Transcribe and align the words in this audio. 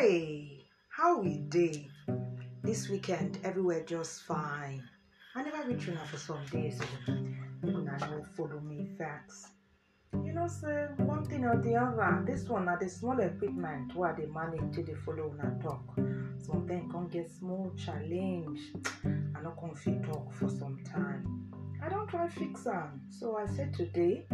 Hey, 0.00 0.64
how 0.90 1.18
we 1.18 1.38
dey? 1.48 1.88
This 2.62 2.88
weekend, 2.88 3.40
everywhere 3.42 3.82
just 3.84 4.22
fine. 4.22 4.84
I 5.34 5.42
never 5.42 5.68
reach 5.68 5.88
una 5.88 6.06
for 6.06 6.18
some 6.18 6.46
days. 6.52 6.80
oh. 7.08 7.12
Una 7.64 7.98
no 8.02 8.22
follow 8.36 8.60
me 8.60 8.86
facts. 8.96 9.48
You 10.24 10.34
know, 10.34 10.46
say 10.46 10.86
one 10.98 11.24
thing 11.24 11.44
or 11.44 11.60
the 11.60 11.74
other. 11.74 12.22
This 12.24 12.48
one 12.48 12.66
na 12.66 12.76
the 12.76 12.88
small 12.88 13.18
equipment 13.18 13.96
where 13.96 14.12
I 14.14 14.20
dey 14.20 14.26
manage 14.26 14.72
to 14.76 14.84
dey 14.84 14.94
follow 15.04 15.34
una 15.34 15.58
talk. 15.60 15.82
Some 16.46 16.64
then 16.68 16.88
come 16.92 17.08
get 17.08 17.28
small 17.28 17.72
challenge. 17.76 18.60
I 19.04 19.42
no 19.42 19.50
come 19.58 19.74
fit 19.74 20.00
talk 20.04 20.32
for 20.32 20.48
some 20.48 20.78
time. 20.84 21.50
I 21.82 21.88
don't 21.88 22.06
try 22.06 22.28
fix 22.28 22.68
am. 22.68 23.00
So 23.10 23.36
I 23.36 23.46
said 23.46 23.74
today, 23.74 24.28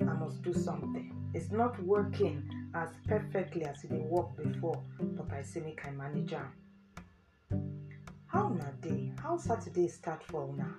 I 0.00 0.14
must 0.14 0.40
do 0.40 0.54
something. 0.54 1.12
It's 1.34 1.50
not 1.50 1.78
working 1.84 2.48
as 2.74 2.88
perfectly 3.06 3.64
as 3.64 3.84
e 3.84 3.88
work 4.08 4.36
before, 4.36 4.82
but 5.00 5.30
I 5.32 5.42
say 5.42 5.60
make 5.60 5.84
I 5.86 5.90
manage 5.90 6.32
am. 6.32 6.52
How 8.26 8.46
una 8.50 8.72
dey? 8.80 9.12
How 9.22 9.36
Saturday 9.36 9.88
start 9.88 10.22
for 10.24 10.48
una? 10.48 10.74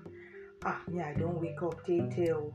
Ah, 0.65 0.81
me 0.87 1.01
I 1.01 1.13
don 1.13 1.39
wake 1.39 1.61
up 1.61 1.85
tey 1.85 2.01
tey 2.09 2.31
o. 2.31 2.51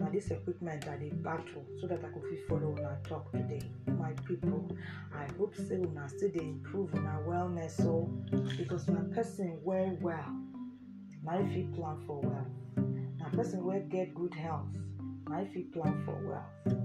Na 0.00 0.08
equipment 0.08 0.88
I 0.88 0.96
dey 0.96 1.10
battle 1.10 1.64
so 1.80 1.86
that 1.86 2.00
I 2.04 2.08
go 2.08 2.20
fit 2.28 2.40
follow 2.48 2.74
una 2.76 2.98
talk 3.08 3.30
today. 3.30 3.62
My 3.86 4.12
people, 4.26 4.68
I 5.14 5.26
hope 5.38 5.54
say 5.54 5.76
una 5.76 6.08
still 6.08 6.30
dey 6.30 6.44
improve 6.44 6.92
una 6.94 7.20
wellness 7.26 7.80
o 7.86 8.06
because 8.56 8.88
na 8.88 9.02
person 9.14 9.58
well 9.62 9.96
well 10.00 10.36
na 11.24 11.38
im 11.38 11.48
fit 11.54 11.72
plan 11.74 11.98
for 12.04 12.20
well 12.20 12.46
Na 13.20 13.28
person 13.28 13.64
wey 13.64 13.84
get 13.88 14.12
good 14.12 14.34
health 14.34 14.74
na 15.28 15.38
im 15.40 15.46
fit 15.52 15.72
plan 15.72 16.02
for 16.04 16.18
wealth. 16.26 16.78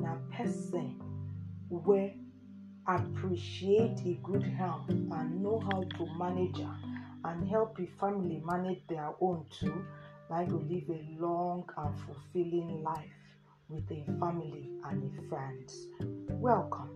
Na 0.00 0.14
person 0.30 0.94
wey 1.70 2.16
appreciate 2.88 4.00
a 4.04 4.18
good 4.24 4.42
health 4.42 4.88
and 4.88 5.42
know 5.42 5.62
how 5.70 5.82
to 5.96 6.06
manage 6.18 6.58
and 7.24 7.48
help 7.48 7.78
a 7.78 7.86
family 8.00 8.42
manage 8.44 8.80
their 8.88 9.10
own 9.20 9.44
too 9.50 9.84
like 10.28 10.48
to 10.48 10.56
live 10.56 10.88
a 10.90 11.22
long 11.22 11.64
and 11.76 11.94
fulfilling 12.00 12.82
life 12.82 13.04
with 13.68 13.88
a 13.92 14.04
family 14.18 14.68
and 14.84 15.02
im 15.02 15.28
friends. 15.28 15.86
Welcome. 16.28 16.90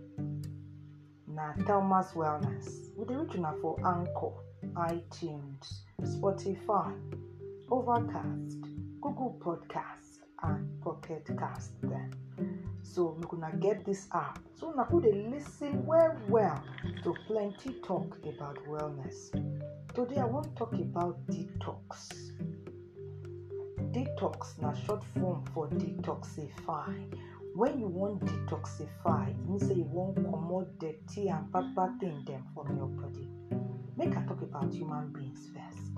Na 1.27 1.53
Thelma's 1.65 2.11
Wellness. 2.11 2.93
with 2.97 3.11
reach 3.11 3.35
una 3.35 3.53
for 3.61 3.75
Anchor, 3.85 4.33
iTunes, 4.73 5.83
Spotify, 6.01 6.93
Overcast, 7.71 8.61
Google 9.01 9.37
Podcast 9.39 10.19
and 10.43 10.81
Pocket 10.81 11.25
Cast 11.39 11.81
dem. 11.81 12.04
So 12.95 13.13
make 13.19 13.33
una 13.33 13.51
get 13.59 13.79
mm. 13.81 13.85
this 13.85 14.07
app 14.13 14.39
so 14.57 14.71
una 14.71 14.87
go 14.89 15.01
dey 15.01 15.11
lis 15.11 15.59
ten 15.59 15.85
well 15.85 16.15
well 16.29 16.63
to 17.03 17.13
plenty 17.27 17.73
talk 17.83 18.15
about 18.23 18.57
wellness. 18.69 19.31
Today 19.93 20.21
I 20.21 20.23
wan 20.23 20.45
talk 20.55 20.71
about 20.75 21.17
detox. 21.27 22.31
Detox 23.91 24.57
na 24.61 24.71
short 24.71 25.03
form 25.19 25.43
for 25.53 25.67
detoxify. 25.67 26.95
When 27.53 27.81
you 27.81 27.87
wan 27.89 28.17
detoxify, 28.19 29.27
e 29.31 29.35
mean 29.45 29.59
say 29.59 29.73
you 29.73 29.89
wan 29.91 30.15
comot 30.15 30.79
dirty 30.79 31.27
and 31.27 31.51
bad 31.51 31.75
bad 31.75 31.99
thing 31.99 32.23
dem 32.23 32.45
from 32.53 32.77
your 32.77 32.87
body. 32.87 33.27
Make 33.97 34.15
I 34.15 34.23
talk 34.23 34.41
about 34.41 34.71
human 34.73 35.11
beings 35.11 35.49
first. 35.53 35.91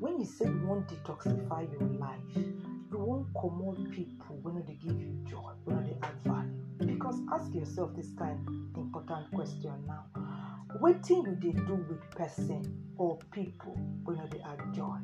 When 0.00 0.18
you 0.18 0.26
say 0.26 0.46
you 0.46 0.66
wan 0.66 0.84
detoxify 0.90 1.70
your 1.70 1.88
life, 2.00 2.18
you 2.34 2.65
wan 3.06 3.24
comot 3.40 3.78
people 3.92 4.36
wey 4.42 4.52
no 4.52 4.60
dey 4.62 4.74
give 4.82 5.00
you 5.00 5.12
joy, 5.30 5.52
wey 5.64 5.74
no 5.74 5.80
dey 5.82 5.96
add 6.02 6.14
value. 6.24 6.50
Because 6.78 7.20
ask 7.32 7.54
yourself 7.54 7.94
dis 7.94 8.12
kind 8.18 8.38
important 8.76 9.30
question 9.32 9.72
now. 9.86 10.04
Wetin 10.82 11.24
you 11.26 11.36
dey 11.40 11.52
do 11.52 11.74
with 11.88 12.10
person 12.10 12.62
or 12.98 13.16
people 13.30 13.78
wey 14.04 14.16
no 14.16 14.26
dey 14.26 14.40
add 14.44 14.60
joy? 14.74 14.98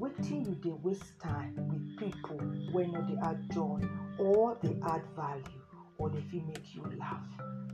Wetin 0.00 0.44
you 0.48 0.54
dey 0.56 0.74
waste 0.82 1.12
time 1.22 1.54
with 1.70 1.96
people 1.96 2.40
wey 2.74 2.86
no 2.88 3.00
dey 3.02 3.16
add 3.22 3.38
joy 3.52 3.78
or 4.18 4.58
dey 4.62 4.76
add 4.84 5.02
value 5.14 5.62
or 5.98 6.10
fit 6.10 6.44
make 6.48 6.74
you 6.74 6.82
laugh? 6.98 7.22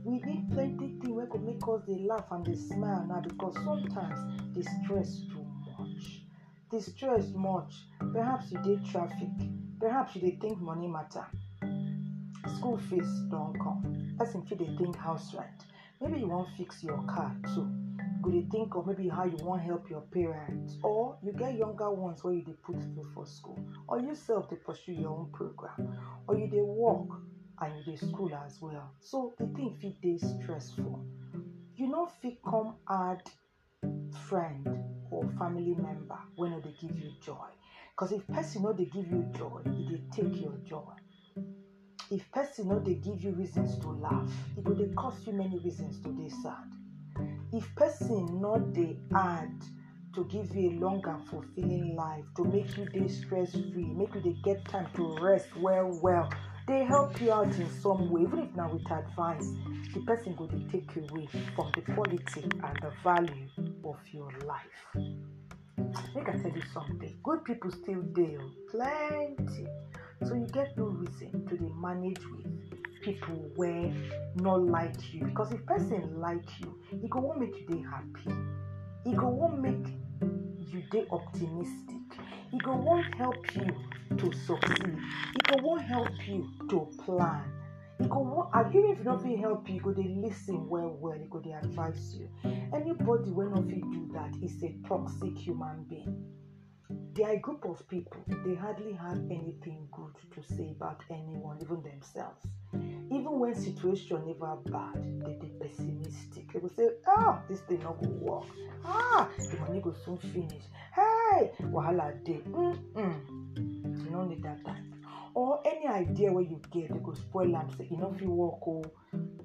We 0.03 0.19
need 0.19 0.51
plenty 0.51 0.93
things 1.01 1.09
wey 1.09 1.25
go 1.27 1.39
make 1.39 1.63
us 1.67 1.81
dey 1.87 2.05
laugh 2.07 2.25
and 2.29 2.45
dey 2.45 2.53
smile 2.55 3.03
now 3.09 3.21
because 3.21 3.55
sometimes 3.65 4.19
the 4.53 4.61
stress. 4.63 5.21
The 6.71 6.79
stress 6.79 7.31
much. 7.33 7.87
Perhaps 8.13 8.51
you 8.51 8.59
dey 8.61 8.77
traffic, 8.83 9.29
perhaps 9.79 10.15
you 10.15 10.21
dey 10.21 10.37
think 10.39 10.59
money 10.61 10.87
matter. 10.87 11.25
School 12.57 12.77
fees 12.77 13.21
don 13.29 13.53
come. 13.61 14.15
Person 14.17 14.43
fit 14.43 14.59
dey 14.59 14.69
think 14.77 14.95
house 14.95 15.33
rent. 15.33 15.65
Maybe 15.99 16.19
you 16.19 16.27
wan 16.27 16.45
fix 16.57 16.83
your 16.83 17.01
car 17.07 17.35
too. 17.55 17.67
You 18.25 18.41
go 18.41 18.47
think 18.51 18.75
of 18.75 18.85
maybe 18.85 19.07
how 19.07 19.23
you 19.25 19.37
wan 19.41 19.59
help 19.59 19.89
your 19.89 20.01
parents 20.01 20.77
or 20.83 21.17
you 21.23 21.31
get 21.31 21.55
younger 21.55 21.89
ones 21.89 22.23
wey 22.23 22.35
you 22.35 22.43
dey 22.43 22.55
put 22.63 22.79
through 22.81 23.09
for 23.13 23.25
school 23.25 23.57
or 23.87 23.99
you 23.99 24.13
sef 24.13 24.47
dey 24.49 24.57
pursue 24.57 24.91
your 24.93 25.11
own 25.17 25.31
program 25.33 25.97
or 26.27 26.35
you 26.37 26.47
dey 26.47 26.61
work 26.61 27.07
and 27.61 27.77
you 27.77 27.83
dey 27.83 27.95
school 27.95 28.31
as 28.45 28.59
well. 28.61 28.93
So 28.99 29.33
the 29.39 29.47
thing 29.47 29.73
fit 29.81 29.99
dey 30.01 30.17
stressful. 30.17 31.03
You 31.75 31.87
no 31.87 32.05
fit 32.05 32.37
come 32.47 32.75
add 32.89 33.23
friend 34.27 34.67
or 35.11 35.27
family 35.39 35.75
member 35.75 36.17
when 36.35 36.59
dey 36.61 36.73
give 36.79 36.97
you 36.97 37.11
joy. 37.23 37.47
Cause 37.95 38.11
if 38.11 38.25
person 38.27 38.63
know 38.63 38.73
they 38.73 38.85
give 38.85 39.07
you 39.11 39.25
joy, 39.37 39.61
e 39.65 39.87
dey 39.89 40.01
take 40.11 40.41
your 40.41 40.53
joy. 40.65 40.93
If 42.11 42.31
person 42.31 42.69
know 42.69 42.79
they 42.79 42.95
give 42.95 43.23
you 43.23 43.31
reasons 43.31 43.77
to 43.79 43.89
laugh, 43.89 44.31
it 44.57 44.63
dey 44.77 44.93
cause 44.95 45.25
you 45.27 45.33
many 45.33 45.59
reasons 45.59 46.01
to 46.01 46.09
be 46.09 46.29
sad. 46.29 46.69
If 47.51 47.73
person 47.75 48.39
no 48.41 48.57
they 48.73 48.97
add 49.15 49.51
to 50.15 50.23
give 50.25 50.55
you 50.55 50.71
a 50.71 50.73
long 50.79 51.03
and 51.07 51.27
fulfilling 51.29 51.95
life, 51.95 52.25
to 52.37 52.43
make 52.45 52.75
you 52.77 52.85
dey 52.85 53.07
stress 53.07 53.51
free, 53.51 53.85
make 53.85 54.13
you 54.15 54.21
they 54.21 54.35
get 54.43 54.65
time 54.65 54.87
to 54.95 55.15
rest 55.21 55.55
well 55.57 55.99
well, 56.01 56.29
they 56.67 56.83
help 56.83 57.19
you 57.21 57.31
out 57.31 57.47
in 57.57 57.69
some 57.81 58.09
way, 58.11 58.21
even 58.21 58.39
if 58.39 58.55
na 58.55 58.67
with 58.69 58.89
advice, 58.91 59.47
the 59.93 59.99
person 60.01 60.35
dey 60.47 60.65
take 60.71 60.95
away 60.97 61.27
from 61.55 61.71
the 61.75 61.81
quality 61.93 62.43
and 62.43 62.79
the 62.81 62.91
value 63.03 63.47
of 63.89 63.97
your 64.13 64.31
life. 64.45 65.05
Make 66.15 66.27
I 66.29 66.33
tell 66.33 66.51
you 66.51 66.61
something, 66.73 67.17
good 67.23 67.43
people 67.45 67.71
still 67.71 68.01
dey 68.13 68.37
o, 68.39 68.51
plenty. 68.69 69.65
So 70.25 70.33
you 70.35 70.47
get 70.51 70.77
no 70.77 70.85
reason 70.85 71.45
to 71.47 71.57
dey 71.57 71.71
manage 71.79 72.19
with 72.31 72.45
people 73.01 73.49
wey 73.55 73.93
no 74.35 74.55
like 74.55 75.13
you 75.13 75.23
because 75.25 75.51
if 75.53 75.65
person 75.65 76.19
like 76.19 76.47
you, 76.59 76.77
e 77.03 77.07
go 77.07 77.19
wan 77.21 77.39
make 77.39 77.55
you 77.59 77.65
dey 77.67 77.83
happy. 77.89 78.35
E 79.05 79.13
go 79.15 79.27
wan 79.27 79.61
make 79.61 79.87
you 80.71 80.83
dey 80.91 81.05
optimistic. 81.11 82.19
E 82.53 82.57
go 82.63 82.75
wan 82.75 83.03
help 83.17 83.55
you 83.55 83.67
to 84.17 84.33
succeed. 84.33 84.97
E 84.97 85.39
go 85.49 85.63
wan 85.63 85.79
help 85.79 86.27
you 86.27 86.45
to 86.69 86.87
plan. 87.05 87.43
E 88.03 88.07
go 88.07 88.19
wan 88.19 88.49
and 88.53 88.75
even 88.75 88.91
if 88.91 88.99
e 88.99 89.03
no 89.03 89.17
fit 89.17 89.39
help 89.39 89.67
you, 89.69 89.75
e 89.75 89.79
go 89.79 89.93
dey 89.93 90.15
well 90.67 90.97
well, 90.99 91.15
e 91.15 91.27
go 91.29 91.41
advise 91.63 92.15
you. 92.19 92.27
Anybody 92.73 93.31
when 93.31 93.53
of 93.53 93.69
you 93.69 93.81
do 93.91 94.09
that 94.13 94.33
is 94.43 94.61
a 94.63 94.75
toxic 94.87 95.37
human 95.37 95.83
being. 95.89 96.25
They 97.13 97.23
are 97.23 97.31
a 97.31 97.39
group 97.39 97.65
of 97.65 97.87
people, 97.89 98.23
they 98.45 98.55
hardly 98.55 98.93
have 98.93 99.17
anything 99.29 99.87
good 99.91 100.13
to 100.33 100.55
say 100.55 100.71
about 100.75 101.01
anyone, 101.09 101.57
even 101.61 101.81
themselves. 101.81 102.45
Even 103.11 103.39
when 103.39 103.55
situation 103.55 104.23
never 104.25 104.55
bad, 104.65 104.95
they 105.25 105.33
be 105.33 105.51
pessimistic. 105.59 106.53
They 106.53 106.59
will 106.59 106.69
say, 106.69 106.89
ah, 107.07 107.41
this 107.49 107.61
thing 107.61 107.79
no 107.79 107.97
go 108.01 108.09
work. 108.09 108.45
Ah, 108.85 109.27
the 109.37 109.57
money 109.57 109.81
go 109.81 109.93
soon 110.05 110.17
finish. 110.17 110.63
Hey, 110.95 111.51
wahala 111.63 112.23
dey. 112.23 112.41
Mm-mm. 112.51 114.05
You 114.05 114.11
no 114.11 114.25
need 114.25 114.43
that 114.43 114.63
time. 114.63 114.93
Or 115.33 115.61
any 115.65 115.87
idea 115.87 116.31
where 116.31 116.43
you 116.43 116.61
get, 116.71 116.93
they 116.93 116.99
go 116.99 117.13
spoil 117.13 117.55
am 117.55 117.69
say 117.75 117.87
e 117.91 117.97
no 117.97 118.13
fit 118.13 118.27
work 118.27 118.67
o. 118.67 118.83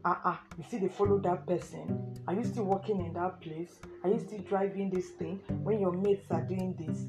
Ah 0.06 0.20
ah, 0.24 0.40
you 0.58 0.64
still 0.64 0.80
dey 0.80 0.88
follow 0.88 1.18
that 1.20 1.46
person? 1.46 2.14
Are 2.28 2.34
you 2.34 2.44
still 2.44 2.64
working 2.64 3.00
in 3.06 3.14
that 3.14 3.40
place? 3.40 3.80
Are 4.02 4.10
you 4.10 4.18
still 4.18 4.40
driving 4.40 4.90
this 4.90 5.08
thing 5.18 5.40
when 5.62 5.80
your 5.80 5.92
mates 5.92 6.26
are 6.30 6.42
doing 6.42 6.74
this? 6.78 7.06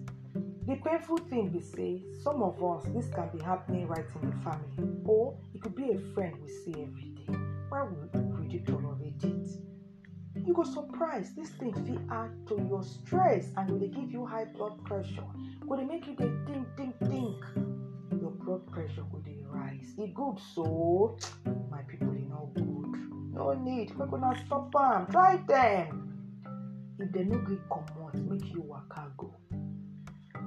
The 0.65 0.75
painful 0.77 1.17
thing 1.29 1.49
be 1.49 1.59
say 1.61 2.03
some 2.23 2.41
of 2.41 2.63
us 2.63 2.85
this 2.95 3.09
can 3.13 3.27
be 3.37 3.43
happening 3.43 3.85
right 3.87 4.05
in 4.21 4.29
the 4.29 4.35
family 4.37 4.95
or 5.03 5.37
it 5.53 5.61
could 5.61 5.75
be 5.75 5.91
a 5.91 5.99
friend 6.13 6.35
we 6.41 6.47
see 6.49 6.71
every 6.71 7.11
day. 7.19 7.35
Why 7.67 7.83
would 7.83 8.49
we 8.49 8.59
tolerate 8.59 9.21
it? 9.23 9.49
You 10.47 10.53
go 10.53 10.63
surprise 10.63 11.33
this 11.35 11.49
thing 11.49 11.73
fit 11.85 11.99
add 12.09 12.31
to 12.47 12.55
your 12.69 12.81
stress 12.81 13.51
and 13.57 13.77
dey 13.77 13.89
give 13.89 14.09
you 14.09 14.25
high 14.25 14.45
blood 14.45 14.81
pressure. 14.85 15.27
Go 15.67 15.75
dey 15.75 15.83
make 15.83 16.07
you 16.07 16.15
think 16.15 16.67
think 16.77 16.95
think. 17.09 17.43
Your 18.21 18.31
blood 18.31 18.65
pressure 18.71 19.03
go 19.11 19.21
rise. 19.49 19.93
E 19.99 20.07
good 20.15 20.39
so 20.53 21.17
my 21.69 21.81
people 21.83 22.13
no 22.29 22.51
good. 22.55 22.64
No 23.35 23.53
need 23.53 23.95
make 23.97 24.13
una 24.13 24.33
stop 24.45 24.73
am. 24.75 25.05
Try 25.07 25.37
dem. 25.47 25.87
If 26.99 27.11
dem 27.11 27.29
no 27.29 27.37
gree 27.39 27.59
comot, 27.69 28.13
make 28.15 28.53
you 28.53 28.61
waka 28.61 29.11
go. 29.17 29.33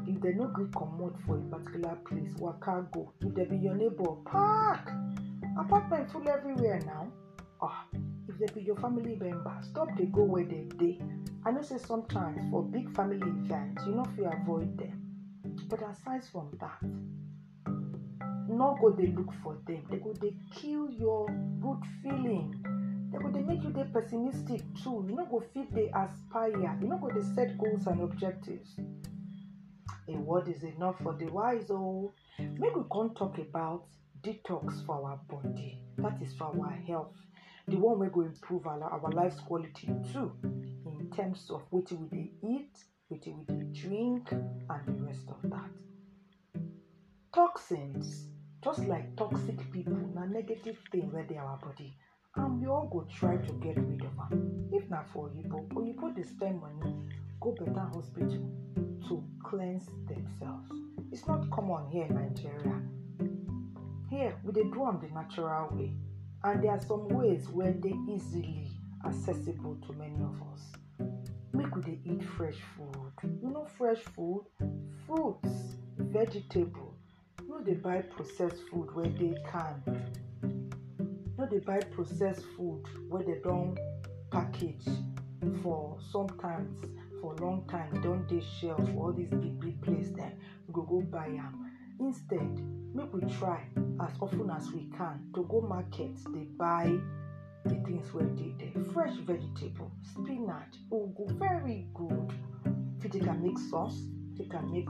If 0.06 0.20
dem 0.22 0.38
no 0.38 0.46
gree 0.48 0.70
comot 0.74 1.14
for 1.26 1.36
a 1.38 1.42
particular 1.42 1.96
place, 2.06 2.32
waka 2.38 2.86
go. 2.92 3.12
If 3.20 3.34
dem 3.34 3.48
be 3.48 3.56
your 3.58 3.74
neighbor, 3.74 4.14
park. 4.24 4.90
Apartment 5.58 6.10
full 6.10 6.28
everywhere 6.28 6.80
now. 6.86 7.12
Ah, 7.60 7.84
if 8.28 8.38
dem 8.38 8.48
be 8.54 8.62
your 8.62 8.76
family 8.76 9.16
member 9.16 9.56
stop 9.62 9.88
dey 9.96 10.06
go 10.06 10.22
where 10.22 10.44
dem 10.44 10.68
dey 10.78 10.98
i 11.44 11.50
know 11.50 11.62
say 11.62 11.78
sometimes 11.78 12.38
for 12.50 12.62
big 12.62 12.94
family 12.94 13.26
events 13.44 13.84
you 13.86 13.94
no 13.94 14.04
fit 14.16 14.26
avoid 14.32 14.76
dem 14.76 15.00
but 15.68 15.80
aside 15.82 16.22
from 16.30 16.50
that 16.60 16.78
no 18.48 18.76
go 18.80 18.90
dey 18.90 19.08
look 19.16 19.32
for 19.42 19.56
dem 19.66 19.82
dem 19.90 20.00
go 20.00 20.12
dey 20.20 20.32
kill 20.52 20.88
your 20.90 21.26
good 21.60 21.82
feeling 22.02 22.54
dem 23.18 23.32
go 23.32 23.38
dey 23.38 23.42
make 23.44 23.62
you 23.64 23.70
dey 23.70 23.84
pessimistic 23.92 24.62
too. 24.82 25.04
You 25.08 25.16
no 25.16 25.26
go 25.26 25.40
fit 25.52 25.74
dey 25.74 25.90
aspire. 25.94 26.78
You 26.80 26.88
no 26.88 26.98
go 26.98 27.08
dey 27.10 27.22
set 27.34 27.58
goals 27.58 27.86
and 27.86 28.00
objectives. 28.02 28.76
A 30.08 30.12
word 30.12 30.48
is 30.48 30.62
enough 30.62 30.96
for 31.02 31.14
the 31.14 31.26
wise 31.26 31.70
oh. 31.70 32.12
Make 32.38 32.74
we 32.76 32.82
come 32.92 33.14
talk 33.14 33.38
about 33.38 33.84
detox 34.22 34.84
for 34.86 34.94
our 35.08 35.20
body. 35.28 35.78
That 35.98 36.20
is 36.22 36.34
for 36.34 36.44
our 36.46 36.70
health. 36.86 37.14
The 37.66 37.76
one 37.76 37.98
wey 37.98 38.08
go 38.12 38.22
improve 38.22 38.66
our, 38.66 38.82
our 38.82 39.10
life 39.12 39.36
quality 39.46 39.88
too 40.12 40.32
in 41.00 41.10
terms 41.16 41.50
of 41.50 41.62
wetin 41.70 41.98
we 42.00 42.08
dey 42.18 42.30
eat 42.42 42.78
wetin 43.10 43.36
we 43.38 43.54
dey 43.54 43.64
drink 43.80 44.30
and 44.32 44.86
the 44.86 45.04
rest 45.04 45.28
of 45.28 45.50
that. 45.50 45.70
Toxins 47.34 48.28
just 48.64 48.80
like 48.86 49.14
toxic 49.16 49.70
people 49.72 49.98
na 50.14 50.24
negative 50.24 50.78
thing 50.90 51.10
wey 51.12 51.24
dey 51.28 51.36
our 51.36 51.58
body 51.58 51.94
and 52.38 52.60
we 52.60 52.66
all 52.68 52.88
go 52.92 53.06
try 53.14 53.36
to 53.36 53.52
get 53.54 53.76
rid 53.76 54.02
of 54.02 54.12
am. 54.30 54.68
If 54.72 54.88
na 54.90 55.02
for 55.12 55.28
oyibo 55.30 55.66
oyibo 55.74 56.14
dey 56.14 56.22
spend 56.22 56.60
money 56.60 56.94
go 57.40 57.52
better 57.52 57.80
hospital 57.94 58.50
to 59.08 59.24
cleanse 59.44 59.86
themselves. 60.08 60.70
It's 61.12 61.26
not 61.26 61.50
common 61.50 61.88
here 61.90 62.04
in 62.04 62.14
nigeria. 62.14 62.80
Here 64.10 64.34
we 64.44 64.52
dey 64.52 64.64
do 64.72 64.86
am 64.86 65.00
the 65.00 65.08
natural 65.14 65.68
way. 65.76 65.92
And 66.44 66.62
there 66.62 66.70
are 66.70 66.80
some 66.80 67.08
ways 67.08 67.48
wey 67.50 67.72
dey 67.72 67.94
easily 68.08 68.70
accessible 69.06 69.76
to 69.86 69.92
many 69.94 70.20
of 70.22 70.36
us. 70.52 70.72
Make 71.52 71.74
we 71.74 71.82
dey 71.82 71.98
eat 72.04 72.22
fresh 72.22 72.58
food. 72.76 73.12
You 73.42 73.50
know 73.50 73.66
fresh 73.76 73.98
food 74.14 74.44
fruits 75.06 75.76
vegetable. 75.98 76.94
No 77.48 77.60
dey 77.60 77.74
buy 77.74 78.02
processed 78.02 78.62
food 78.70 78.94
wey 78.94 79.08
dey 79.08 79.34
can 79.50 79.82
no 81.38 81.46
dey 81.46 81.58
buy 81.60 81.78
processed 81.94 82.44
food 82.56 82.82
wey 83.08 83.22
dem 83.24 83.40
don 83.42 83.76
package 84.30 84.84
for 85.62 85.96
sometimes 86.12 86.68
for 87.20 87.34
long 87.36 87.64
time. 87.68 88.00
Don 88.02 88.26
dey 88.26 88.40
shelf 88.60 88.78
for 88.92 89.06
all 89.06 89.12
these 89.12 89.30
big 89.30 89.58
big 89.60 89.80
place 89.82 90.08
dem 90.10 90.32
we 90.66 90.74
go 90.74 90.82
go 90.82 91.00
buy 91.00 91.26
am. 91.26 91.70
Instead 92.00 92.50
make 92.94 93.12
we 93.12 93.20
try 93.38 93.62
as 94.00 94.12
of 94.20 94.30
ten 94.30 94.50
as 94.50 94.70
we 94.72 94.88
can 94.96 95.20
to 95.34 95.44
go 95.44 95.60
market 95.60 96.14
dey 96.34 96.46
buy 96.58 96.92
the 97.64 97.74
things 97.86 98.12
wey 98.12 98.24
dey 98.36 98.52
there. 98.58 98.84
Fresh 98.92 99.16
vegetable 99.26 99.92
spinach 100.02 100.74
ugu 100.92 101.26
very 101.38 101.86
good. 101.94 102.32
Fit 103.00 103.12
take 103.12 103.26
am 103.28 103.42
make 103.42 103.58
sauce 103.58 104.02
take 104.36 104.54
am 104.54 104.70
make 104.72 104.88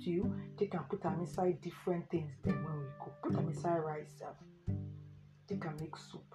stew 0.00 0.32
take 0.56 0.74
am 0.74 0.84
put 0.88 1.04
am 1.04 1.20
inside 1.20 1.60
different 1.60 2.08
things 2.10 2.32
dem 2.44 2.64
when 2.64 2.78
we 2.78 2.86
cook 3.02 3.14
put 3.22 3.36
am 3.36 3.48
inside 3.48 3.78
rice 3.78 4.12
sef 4.18 4.36
take 5.50 5.66
am 5.66 5.76
make 5.80 5.96
soup. 5.96 6.34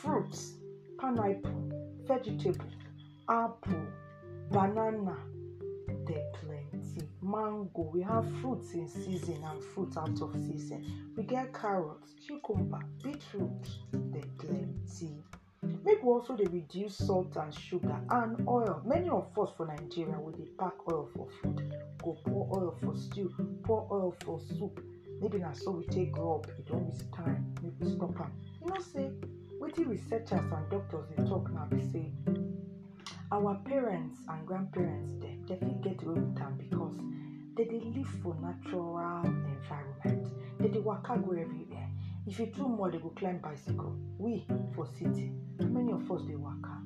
Fruits 0.00 0.54
pineapple 0.98 1.70
vegetable 2.06 2.64
apple 3.28 3.86
banana. 4.50 5.16
Dey 6.06 6.22
plenty. 6.40 7.08
Mango 7.22 7.90
we 7.92 8.02
have 8.02 8.24
fruits 8.40 8.72
in 8.74 8.88
season 8.88 9.42
and 9.44 9.62
fruits 9.62 9.96
out 9.96 10.20
of 10.20 10.32
season. 10.34 11.12
We 11.16 11.24
get 11.24 11.52
carrots, 11.52 12.14
cucumber 12.26 12.80
beetroot. 13.02 13.68
Dey 14.12 14.24
plenty. 14.38 15.10
Make 15.84 16.04
also 16.04 16.36
they 16.36 16.44
reduce 16.44 16.96
salt 16.96 17.36
and 17.36 17.52
sugar 17.54 18.00
and 18.10 18.46
oil. 18.48 18.82
Many 18.84 19.08
of 19.10 19.36
us 19.38 19.50
for 19.56 19.66
nigeria 19.66 20.18
we 20.20 20.32
dey 20.32 20.50
pack 20.58 20.74
oil 20.90 21.08
for 21.16 21.28
food. 21.42 21.72
Go 22.02 22.16
pour 22.24 22.48
oil 22.56 22.76
for 22.82 22.96
stew 22.96 23.32
pour 23.64 23.86
oil 23.90 24.14
for 24.24 24.40
soup. 24.40 24.80
Maybe 25.20 25.38
na 25.38 25.52
so 25.52 25.70
we 25.72 25.84
take 25.84 26.10
grow 26.12 26.36
up 26.36 26.46
e 26.58 26.62
don 26.68 26.84
reach 26.86 27.08
time 27.14 27.54
stop 27.80 28.20
am 28.20 28.32
you 28.60 28.66
know 28.68 28.78
say 28.80 29.10
wetin 29.60 29.88
researchers 29.88 30.52
and 30.52 30.70
doctors 30.70 31.06
dey 31.16 31.24
talk 31.24 31.50
now 31.52 31.66
be 31.70 31.80
say 31.80 32.12
our 33.30 33.54
parents 33.64 34.20
and 34.28 34.46
grandparents 34.46 35.12
dem 35.20 35.42
dey 35.46 35.56
fit 35.56 35.80
get 35.82 36.02
away 36.02 36.20
with 36.20 36.40
am 36.42 36.56
because 36.58 36.96
dem 37.56 37.68
dey 37.68 37.80
live 37.94 38.08
for 38.22 38.34
natural 38.40 39.22
environment. 39.24 40.28
Dem 40.60 40.70
dey 40.72 40.80
waka 40.80 41.18
go 41.18 41.32
everywhere. 41.32 41.88
If 42.26 42.40
e 42.40 42.46
too 42.46 42.68
much 42.68 42.92
dem 42.92 43.00
go 43.02 43.10
climb 43.10 43.38
bicycle. 43.38 43.96
We 44.18 44.46
for 44.74 44.86
city 44.86 45.32
how 45.60 45.66
many 45.66 45.92
of 45.92 46.10
us 46.10 46.22
dey 46.22 46.34
waka? 46.36 46.78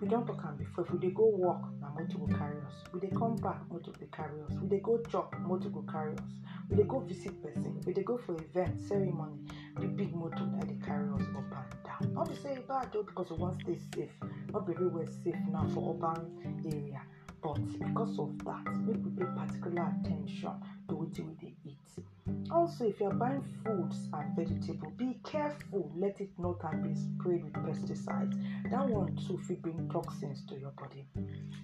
We 0.00 0.08
don 0.08 0.26
talk 0.26 0.42
am 0.44 0.56
before. 0.56 0.84
If 0.84 0.92
we 0.92 0.98
dey 0.98 1.10
go 1.14 1.26
work 1.26 1.62
motor 1.96 2.18
go 2.18 2.26
carry 2.38 2.58
us 2.68 2.74
we 2.92 3.08
come 3.08 3.36
back 3.36 3.60
motor 3.70 3.92
dey 3.98 4.06
carry 4.12 4.40
us 4.42 4.52
we 4.70 4.78
go 4.78 4.98
chop 5.10 5.34
motor 5.40 5.68
go 5.70 5.82
carry 5.90 6.12
us 6.12 6.32
we 6.68 6.82
go 6.82 6.98
visit 7.00 7.40
person. 7.42 7.80
We 7.86 7.92
dey 7.92 8.02
go 8.02 8.18
for 8.18 8.34
event 8.34 8.80
ceremony. 8.80 9.38
Big 9.80 9.96
big 9.96 10.14
motor 10.14 10.46
na 10.46 10.60
dey 10.64 10.76
carry 10.84 11.08
us 11.14 11.22
up 11.36 11.44
and 11.52 11.84
down. 11.84 12.14
No 12.14 12.24
be 12.24 12.34
say 12.34 12.58
bad 12.68 12.94
o 12.96 13.02
because 13.04 13.30
we 13.30 13.36
wan 13.36 13.56
stay 13.62 13.78
safe. 13.94 14.10
No 14.52 14.60
be 14.60 14.72
everywhere 14.72 15.06
safe 15.06 15.36
now 15.50 15.66
for 15.72 15.94
urban 15.94 16.60
area. 16.64 17.02
But 17.42 17.60
because 17.78 18.18
of 18.18 18.36
that 18.44 18.66
make 18.84 18.96
we 19.04 19.10
pay 19.12 19.26
particular 19.36 19.82
at 19.82 20.04
ten 20.04 20.26
tion 20.26 20.60
to 20.88 20.94
wetin 20.96 21.28
we 21.28 21.34
dey 21.34 21.54
eat 21.64 22.04
also 22.50 22.84
if 22.88 23.00
you 23.00 23.06
are 23.06 23.14
buying 23.14 23.42
fruits 23.62 24.08
and 24.12 24.36
vegetable 24.36 24.90
be 24.96 25.18
careful. 25.24 25.90
Let 25.96 26.20
it 26.20 26.30
not 26.38 26.60
have 26.62 26.82
been 26.82 26.96
sprayed 26.96 27.44
with 27.44 27.52
pesticides. 27.54 28.34
That 28.70 28.88
one 28.88 29.16
too 29.16 29.38
fit 29.46 29.62
bring 29.62 29.88
toxins 29.92 30.44
to 30.46 30.58
your 30.58 30.70
body. 30.72 31.06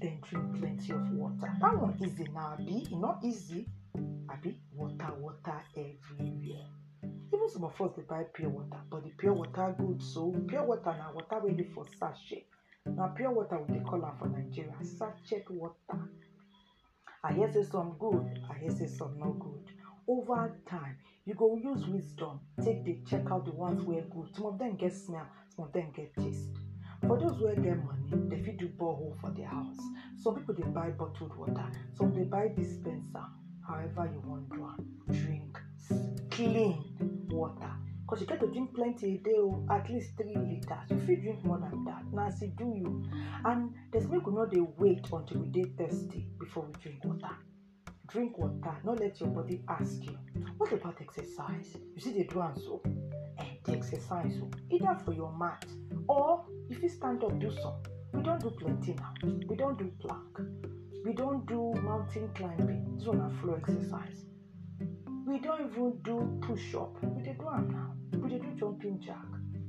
Then 0.01 0.21
drink 0.29 0.59
plenty 0.59 0.93
of 0.93 1.11
water. 1.13 1.53
That 1.61 1.81
one 1.81 1.97
easy 2.05 2.25
na 2.33 2.53
abi? 2.55 2.87
E 2.91 2.97
no 2.97 3.19
easy 3.25 3.67
abi? 4.31 4.59
Water 4.75 5.13
water 5.19 5.63
everywhere. 5.77 6.67
Even 7.33 7.49
some 7.49 7.65
of 7.65 7.81
us 7.81 7.93
dey 7.97 8.03
buy 8.09 8.25
pure 8.35 8.51
water 8.51 8.81
but 8.91 9.05
the 9.05 9.11
pure 9.11 9.33
water 9.33 9.75
good 9.79 10.03
so 10.03 10.33
pure 10.47 10.65
water 10.65 10.95
na 10.99 11.13
water 11.13 11.41
wey 11.45 11.53
dey 11.55 11.65
for 11.75 11.85
sachet. 11.99 12.45
Now 12.87 13.09
pure 13.17 13.31
water 13.31 13.59
we 13.67 13.79
dey 13.79 13.85
call 13.85 14.01
for 14.19 14.29
nigeria 14.29 14.73
sachet 14.83 15.45
water. 15.51 16.09
I 17.25 17.33
hear 17.35 17.53
say 17.53 17.63
some 17.63 17.95
good 18.01 18.41
i 18.51 18.59
hear 18.59 18.71
say 18.71 18.87
some 18.87 19.17
no 19.19 19.33
good 19.35 19.63
over 20.09 20.57
time. 20.69 20.97
You 21.25 21.35
go 21.35 21.57
use 21.57 21.87
wisdom 21.87 22.41
take 22.65 22.85
dey 22.85 23.01
check 23.07 23.31
out 23.31 23.45
the 23.45 23.53
ones 23.53 23.83
wey 23.85 24.03
good. 24.11 24.35
Some 24.35 24.47
of 24.47 24.59
them 24.59 24.77
get 24.77 24.93
smell 24.93 25.27
some 25.55 25.67
of 25.67 25.73
them 25.73 25.93
get 25.95 26.15
taste. 26.17 26.49
For 27.07 27.19
those 27.19 27.41
wey 27.41 27.55
get 27.57 27.79
money 27.85 28.11
dem 28.29 28.45
fit 28.45 28.59
do 28.59 28.69
borehole 28.69 29.19
for 29.21 29.31
their 29.31 29.49
house. 29.49 29.79
Some 30.17 30.37
people 30.37 30.55
dey 30.55 30.69
buy 30.71 30.91
bottled 30.91 31.37
water. 31.37 31.67
Some 31.95 32.13
dey 32.13 32.25
buy 32.25 32.49
dispenser. 32.57 33.25
However 33.67 34.11
you 34.13 34.23
wan 34.29 34.47
do 34.53 34.65
am 34.65 35.15
drink 35.15 35.59
clean 36.31 36.83
water. 37.31 37.71
Cause 38.09 38.21
you 38.21 38.27
get 38.27 38.41
to 38.41 38.47
drink 38.49 38.75
plenty 38.75 39.15
a 39.15 39.19
day 39.19 39.37
o 39.37 39.65
at 39.71 39.89
least 39.89 40.17
three 40.17 40.35
litres 40.37 40.91
you 40.91 40.99
fit 41.07 41.23
drink 41.23 41.45
more 41.45 41.59
than 41.59 41.85
that. 41.85 42.03
Na 42.13 42.27
as 42.27 42.43
e 42.43 42.53
do 42.59 42.65
you. 42.77 43.05
And 43.45 43.73
there's 43.93 44.09
make 44.09 44.27
we 44.27 44.35
no 44.35 44.47
dey 44.47 44.61
wait 44.79 45.07
until 45.13 45.41
we 45.41 45.49
dey 45.49 45.65
thirsty 45.79 46.27
before 46.39 46.65
we 46.67 46.73
drink 46.83 47.05
water 47.05 47.37
drink 48.09 48.39
water 48.39 48.77
not 48.85 49.01
let 49.01 49.21
your 49.21 49.29
body 49.31 49.63
ask 49.69 50.05
you. 50.05 50.17
What 50.59 50.73
about 50.73 51.01
exercise? 51.01 51.77
You 51.95 52.01
still 52.01 52.13
dey 52.15 52.25
do 52.25 52.41
and 52.41 52.57
so? 52.59 52.83
Eh 53.39 53.45
dey 53.65 53.75
exercise 53.75 54.41
o 54.43 54.51
either 54.71 54.97
for 55.05 55.13
your 55.13 55.33
mat 55.37 55.65
or 56.09 56.45
if 56.69 56.83
you 56.83 56.89
stand 56.89 57.23
up 57.25 57.39
do 57.39 57.51
some. 57.63 57.75
We 58.13 58.23
don't 58.23 58.41
do 58.41 58.51
plenty 58.51 58.95
now. 58.95 59.13
We 59.49 59.57
don 59.57 59.77
do 59.77 59.91
plank. 60.01 60.39
We 61.05 61.15
don 61.15 61.45
do 61.47 61.73
mountain 61.83 62.29
climbing. 62.35 62.97
This 62.97 63.07
one 63.07 63.19
na 63.19 63.29
floor 63.41 63.59
exercise. 63.59 64.27
We 65.27 65.39
don't 65.39 65.71
even 65.71 65.99
do 66.03 66.39
push 66.43 66.75
up 66.75 67.03
we 67.03 67.23
dey 67.23 67.35
do 67.39 67.45
now. 67.45 67.95
We 68.15 68.29
dey 68.31 68.39
do 68.39 68.53
jumping 68.59 69.01
jack. 69.01 69.27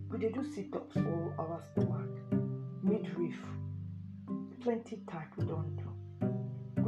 We 0.10 0.18
dey 0.20 0.32
do 0.32 0.44
sit 0.44 0.76
ups 0.76 0.94
for 0.96 1.36
our 1.40 1.62
stomach 1.72 2.10
midriff. 2.84 3.40
Plenty 4.62 4.98
type 5.10 5.32
we 5.38 5.46
don't 5.46 5.76
do 5.78 5.93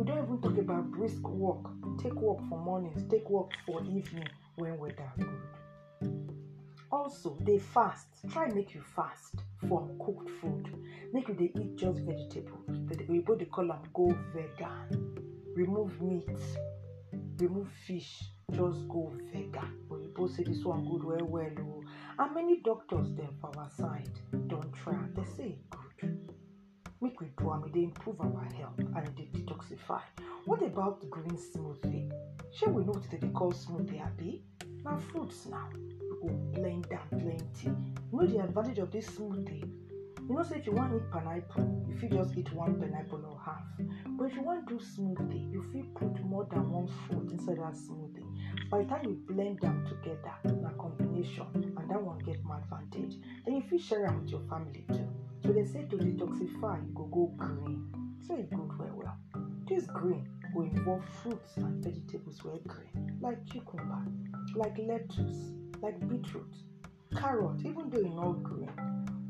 we 0.06 0.12
don 0.12 0.24
even 0.24 0.38
talk 0.42 0.58
about 0.58 0.92
brisk 0.92 1.28
walk 1.28 1.72
take 1.98 2.14
walk 2.22 2.40
for 2.48 2.60
mornings 2.60 3.04
take 3.10 3.28
walk 3.30 3.52
for 3.66 3.82
evening 3.86 4.28
when 4.56 4.78
weather 4.78 5.12
good. 5.18 6.20
Also 6.92 7.36
they 7.42 7.58
fast 7.58 8.08
try 8.32 8.46
make 8.54 8.76
you 8.76 8.82
fast 8.96 9.44
from 9.68 9.98
cooked 10.00 10.30
food. 10.42 10.70
Make 11.12 11.28
you 11.28 11.34
they 11.34 11.52
eat 11.60 11.76
just 11.76 12.02
vegetable 12.02 12.60
the 12.68 13.04
oyibo 13.10 13.38
dey 13.40 13.46
call 13.46 13.72
am 13.72 13.82
go 13.94 14.16
vegan. 14.34 15.18
Remove 15.56 16.00
meat 16.02 16.30
remove 17.40 17.70
fish 17.88 18.26
just 18.52 18.88
go 18.88 19.12
vegan. 19.34 19.74
Oyibo 19.90 20.30
say 20.30 20.44
this 20.44 20.64
one 20.64 20.86
good 20.88 21.04
well 21.04 21.26
well 21.26 21.84
and 22.20 22.36
many 22.36 22.62
doctors 22.62 23.10
dem 23.10 23.34
for 23.42 23.52
our 23.58 23.70
side 23.72 24.20
don't 24.48 24.72
try. 24.74 25.00
They 25.16 25.24
say 25.24 25.58
e 27.68 27.70
dey 27.72 27.84
improve 27.84 28.20
our 28.22 28.44
health 28.58 28.80
and 28.80 29.16
dey 29.16 29.30
detoxify. 29.34 30.02
What 30.46 30.62
about 30.62 31.10
green 31.10 31.38
smoothie? 31.38 32.12
Shey 32.54 32.68
we 32.68 32.84
know 32.84 32.94
wetin 32.94 33.20
they 33.22 33.28
call 33.30 33.52
smoothie 33.52 34.02
abi? 34.06 34.44
Now 34.84 34.98
fruits 35.12 35.46
now. 35.48 35.70
We 35.74 36.30
go 36.30 36.34
blend 36.54 36.88
am 36.92 37.20
plenty. 37.20 37.68
You 38.12 38.20
know 38.20 38.26
the 38.28 38.40
advantage 38.44 38.80
of 38.80 38.92
this 38.92 39.08
smoothie? 39.10 39.64
You 40.28 40.36
know 40.36 40.44
say 40.44 40.58
if 40.58 40.66
you 40.66 40.72
wan 40.74 40.96
eat 40.96 41.10
pineapple 41.12 41.86
you 41.88 41.96
fit 41.98 42.12
just 42.12 42.36
eat 42.38 42.52
one 42.54 42.80
pineapple 42.80 43.24
or 43.26 43.40
half. 43.46 43.64
But 44.18 44.26
if 44.26 44.36
you 44.36 44.44
wan 44.44 44.64
do 44.66 44.80
smoothie 44.80 45.52
you 45.52 45.62
fit 45.74 45.94
put 45.96 46.24
more 46.24 46.48
than 46.50 46.72
one 46.72 46.88
fruit 47.08 47.32
inside 47.32 47.58
that 47.58 47.74
smoothie 47.74 48.14
by 48.69 48.79
the 48.79 48.86
time 48.86 49.03
you 49.03 49.17
blend 49.27 49.60
them 49.60 49.86
together 49.88 50.34
in 50.45 50.65
a 50.65 50.72
combination 50.81 51.45
and 51.53 51.89
that 51.89 52.01
one 52.01 52.17
get 52.19 52.43
more 52.43 52.57
advantage 52.57 53.15
then 53.45 53.55
you 53.55 53.62
fit 53.62 53.81
share 53.81 54.07
am 54.07 54.22
with 54.22 54.31
your 54.31 54.41
family 54.50 54.86
too. 54.88 55.07
So 55.43 55.51
they 55.51 55.65
say 55.65 55.84
to 55.84 55.98
detoxify 55.98 56.86
you 56.86 56.93
go 56.95 57.03
go 57.05 57.31
green. 57.38 57.86
So 58.25 58.36
e 58.36 58.43
good 58.50 58.79
well 58.79 58.93
well. 58.95 59.17
This 59.67 59.86
green 59.88 60.27
go 60.53 60.62
involve 60.63 61.03
fruits 61.22 61.57
and 61.57 61.84
vegetables 61.84 62.43
wey 62.43 62.60
green 62.67 63.17
like 63.22 63.45
cucumber 63.50 64.03
like 64.55 64.77
lettuce 64.79 65.53
like 65.81 66.00
beetroot 66.10 66.55
carrot 67.15 67.60
even 67.60 67.89
though 67.89 68.01
e 68.01 68.10
no 68.10 68.34
green. 68.34 68.72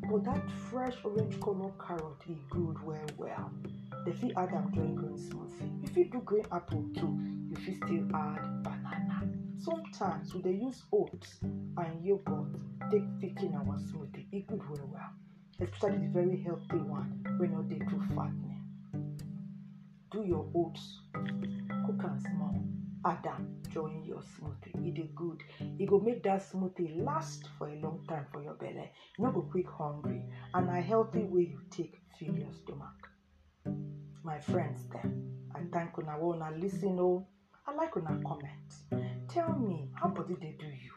But 0.09 0.23
that 0.25 0.49
fresh 0.69 0.95
orange 1.03 1.39
colour 1.41 1.71
carrot 1.85 2.21
e 2.29 2.37
good 2.49 2.81
well 2.85 3.09
well. 3.17 3.51
Dem 4.05 4.13
fit 4.13 4.33
add 4.37 4.51
join 4.73 4.95
green 4.95 5.17
smoothie. 5.17 5.83
If 5.83 5.97
you 5.97 6.05
do 6.05 6.21
green 6.21 6.45
apple 6.51 6.85
too 6.95 7.19
you 7.49 7.55
fit 7.57 7.75
still 7.75 8.05
add 8.13 8.63
sometimes 9.57 10.33
we 10.33 10.41
dey 10.41 10.51
use 10.53 10.83
oats 10.91 11.39
and 11.41 12.05
yogurt 12.05 12.55
take 12.91 13.03
thicken 13.19 13.55
our 13.55 13.77
smoothie. 13.77 14.25
E 14.31 14.41
good 14.47 14.61
well 14.69 14.89
well 14.91 15.11
especially 15.61 15.97
the 16.07 16.13
very 16.13 16.41
healthy 16.43 16.77
one 16.77 17.23
wey 17.39 17.47
no 17.47 17.61
dey 17.63 17.79
too 17.79 18.01
fattening 18.15 18.61
do 20.11 20.23
your 20.25 20.45
oats 20.55 20.99
cook 21.85 22.03
am 22.03 22.19
small 22.19 22.55
add 23.05 23.25
am 23.27 23.55
join 23.71 24.03
your 24.05 24.21
smoothie. 24.21 24.87
E 24.87 24.91
dey 24.91 25.09
good. 25.15 25.41
E 25.79 25.85
go 25.85 25.99
make 25.99 26.23
that 26.23 26.41
smoothie 26.41 27.03
last 27.03 27.47
for 27.57 27.67
a 27.69 27.75
long 27.81 27.99
time 28.07 28.25
for 28.31 28.41
your 28.41 28.53
belle. 28.55 28.87
You 29.17 29.25
no 29.25 29.31
go 29.31 29.41
quick 29.41 29.67
hungry. 29.69 30.23
And 30.53 30.67
na 30.67 30.81
healthy 30.81 31.23
way 31.23 31.41
you 31.51 31.59
take 31.69 31.93
fill 32.17 32.35
your 32.35 32.53
stomach. 32.53 33.09
My 34.23 34.39
friends 34.39 34.83
dem 34.91 35.11
i 35.55 35.59
thank 35.71 35.97
una 35.97 36.17
well 36.19 36.33
una 36.35 36.51
lis 36.57 36.79
ten 36.81 36.99
i 37.67 37.71
like 37.73 37.95
when 37.95 38.07
I 38.07 38.15
comment. 38.27 38.75
Tell 39.27 39.55
me 39.55 39.89
how 39.93 40.07
body 40.09 40.35
they 40.41 40.55
do 40.59 40.67
you 40.67 40.91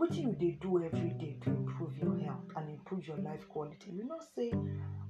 wetin 0.00 0.22
you 0.28 0.32
dey 0.32 0.56
do 0.62 0.82
every 0.82 1.10
day 1.18 1.36
to 1.42 1.50
improve 1.50 1.94
your 1.98 2.16
health 2.18 2.48
and 2.56 2.70
improve 2.70 3.06
your 3.06 3.18
life 3.18 3.46
quality? 3.48 3.90
You 3.92 4.04
know 4.04 4.18
say 4.34 4.50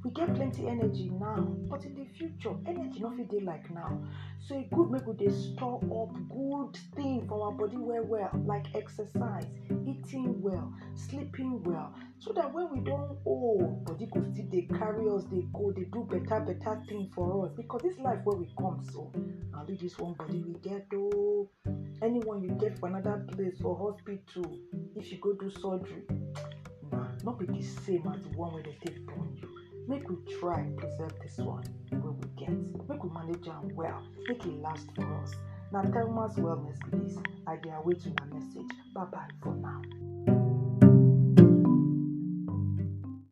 we 0.05 0.11
get 0.11 0.35
plenty 0.35 0.67
energy 0.67 1.11
now 1.11 1.37
but 1.69 1.85
in 1.85 1.95
the 1.95 2.05
future 2.19 2.55
energy 2.67 2.99
no 3.01 3.11
fit 3.17 3.29
dey 3.31 3.41
like 3.41 3.71
now. 3.71 4.03
So 4.41 4.57
e 4.57 4.67
good 4.75 4.91
make 4.91 5.07
we 5.07 5.15
dey 5.15 5.31
store 5.31 5.77
up 6.01 6.13
good 6.29 6.77
thing 6.97 7.25
for 7.29 7.45
our 7.47 7.53
body 7.53 7.77
well 7.77 8.03
well 8.05 8.31
like 8.47 8.67
exercise 8.75 9.47
eating 9.87 10.41
well 10.43 10.73
sleeping 10.95 11.63
well 11.63 11.93
so 12.19 12.33
that 12.33 12.53
when 12.53 12.69
we 12.73 12.81
don 12.81 13.17
old 13.25 13.85
body 13.85 14.07
go 14.13 14.23
still 14.33 14.47
dey 14.51 14.67
carry 14.79 15.09
us 15.09 15.23
dey 15.25 15.47
go 15.53 15.71
dey 15.71 15.85
do 15.93 16.05
better 16.11 16.41
better 16.41 16.83
thing 16.89 17.09
for 17.15 17.47
us. 17.47 17.53
Because 17.57 17.81
this 17.83 17.99
life 17.99 18.19
wey 18.25 18.37
we 18.39 18.49
come 18.59 18.81
so 18.93 19.13
na 19.53 19.61
only 19.61 19.77
this 19.77 19.99
one 19.99 20.15
body 20.15 20.43
we 20.43 20.55
get 20.69 20.87
ooo 20.93 21.30
anyone 22.11 22.43
you 22.43 22.51
get 22.61 22.77
for 22.79 22.89
another 22.89 23.25
place 23.33 23.55
for 23.63 23.77
hospital 23.79 24.59
if 24.97 25.13
you 25.13 25.19
go 25.19 25.33
do 25.35 25.49
surgery 25.49 26.03
na 26.91 27.07
no 27.25 27.33
be 27.33 27.47
the 27.47 27.63
same 27.63 28.03
as 28.13 28.21
the 28.25 28.31
one 28.37 28.53
wey 28.55 28.63
dey 28.63 28.77
take 28.85 29.07
born 29.07 29.31
you. 29.41 29.49
Make 29.87 30.09
we 30.11 30.17
try 30.41 30.61
preserve 30.77 31.15
this 31.23 31.39
one 31.39 31.63
wey 31.93 32.11
we 32.21 32.27
get. 32.37 32.51
Make 32.89 33.03
we 33.05 33.11
manage 33.11 33.47
am 33.47 33.69
well. 33.77 34.03
Make 34.29 34.45
e 34.45 34.51
last 34.67 34.89
for 34.97 35.07
us. 35.23 35.33
Na 35.73 35.83
Thelma's 35.83 36.35
wellness 36.37 36.79
be 36.91 36.99
this 36.99 37.17
i 37.47 37.57
dey 37.63 37.71
await 37.79 38.05
una 38.07 38.27
message. 38.35 38.73
Bye 38.95 39.05
bye 39.13 39.31
for 39.43 39.55
now. 39.55 39.81